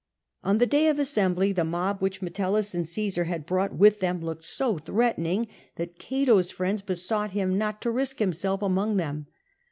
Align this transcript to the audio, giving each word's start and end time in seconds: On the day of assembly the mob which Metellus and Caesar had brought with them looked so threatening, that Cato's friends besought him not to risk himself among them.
On 0.43 0.57
the 0.57 0.65
day 0.65 0.87
of 0.87 0.97
assembly 0.97 1.51
the 1.53 1.63
mob 1.63 2.01
which 2.01 2.23
Metellus 2.23 2.73
and 2.73 2.87
Caesar 2.87 3.25
had 3.25 3.45
brought 3.45 3.75
with 3.75 3.99
them 3.99 4.19
looked 4.19 4.45
so 4.45 4.79
threatening, 4.79 5.47
that 5.75 5.99
Cato's 5.99 6.49
friends 6.49 6.81
besought 6.81 7.33
him 7.33 7.55
not 7.55 7.79
to 7.81 7.91
risk 7.91 8.17
himself 8.17 8.63
among 8.63 8.97
them. 8.97 9.27